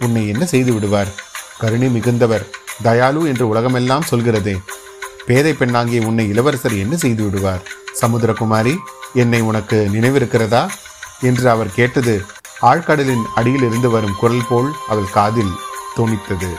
உன்னை 0.00 0.28
என்ன 0.28 0.46
செய்து 0.46 0.72
விடுவார்? 0.72 1.08
கருணை 1.58 1.88
மிகுந்தவர் 1.88 2.46
தயாலு 2.82 3.26
என்று 3.26 3.48
உலகமெல்லாம் 3.48 4.08
சொல்கிறதே. 4.10 4.56
பேதை 5.26 5.52
பெண்ணாகிய 5.52 6.06
உன்னை 6.06 6.28
இளவரசர் 6.28 6.76
என்ன 6.78 6.96
செய்து 6.96 7.24
விடுவார்? 7.24 7.62
சமுத்திரகுமாரி 8.00 8.76
என்னை 9.14 9.40
உனக்கு 9.40 9.88
நினைவிருக்கிறதா? 9.92 10.68
என்று 11.20 11.50
அவர் 11.50 11.74
கேட்டது 11.74 12.24
ஆழ்கடலின் 12.62 13.22
அடியில் 13.34 13.62
இருந்து 13.62 13.90
வரும் 13.90 14.14
குரல் 14.18 14.46
போல் 14.48 14.70
அவள் 14.88 15.10
காதில் 15.12 15.52
துணித்தது. 15.96 16.50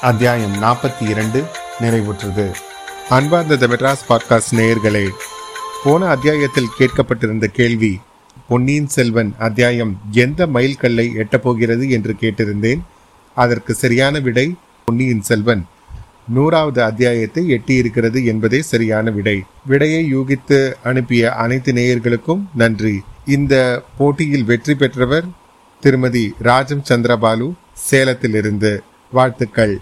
அத்தியாயம் 0.00 0.62
நாற்பத்தி 0.62 1.08
இரண்டு 1.08 1.44
நிறைவுற்றது. 1.80 2.54
அன்பார்ந்த 3.08 3.56
த 3.56 3.66
மெட்ராஸ் 3.66 4.04
பாட்காஸ்ட் 4.08 4.56
நேயர்களே 4.56 5.10
போன 5.84 6.06
அத்தியாயத்தில் 6.06 6.68
கேட்கப்பட்டிருந்த 6.78 7.44
கேள்வி 7.44 8.00
பொன்னியின் 8.48 8.88
செல்வன் 8.88 9.34
அத்தியாயம் 9.38 10.00
எந்த 10.10 10.46
மைல்கல்லை 10.46 11.08
எட்டப்போகிறது 11.16 11.90
என்று 11.90 12.14
கேட்டிருந்தேன். 12.20 12.80
அதற்கு 13.34 13.74
சரியான 13.74 14.18
விடை 14.18 14.54
பொன்னியின் 14.84 15.22
செல்வன். 15.22 15.66
நூறாவது 16.28 16.82
அத்தியாயத்தை 16.82 17.52
எட்டியிருக்கிறது 17.52 18.24
என்பதே 18.24 18.62
சரியான 18.62 19.10
விடை. 19.10 19.42
விடையை 19.66 20.16
யூகித்து 20.16 20.72
அனுப்பிய 20.82 21.32
அனைத்து 21.32 21.72
நேயர்களுக்கும் 21.72 22.42
நன்றி. 22.54 23.02
இந்த 23.28 23.82
போட்டியில் 23.98 24.44
வெற்றி 24.44 24.74
பெற்றவர் 24.74 25.24
திருமதி 25.80 26.34
ராஜம் 26.38 26.82
சந்திரபாலு 26.88 27.52
சேலத்திலிருந்து. 27.90 28.78
வாழ்த்துக்கள். 29.12 29.78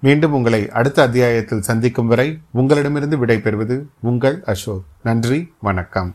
மீண்டும் 0.00 0.32
உங்களை 0.32 0.68
அடுத்த 0.68 1.02
அத்தியாயத்தில் 1.02 1.62
சந்திக்கும் 1.62 2.06
வரை 2.06 2.38
உங்களிடமிருந்து 2.50 3.26
விடைபெறுவது 3.26 3.82
உங்கள் 4.00 4.42
அசோக். 4.44 4.84
நன்றி 5.02 5.52
வணக்கம். 5.60 6.14